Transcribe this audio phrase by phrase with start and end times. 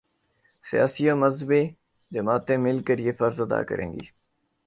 [0.69, 1.63] سیاسی و مذہبی
[2.11, 4.05] جماعتیں مل کر یہ فرض ادا کریں گی۔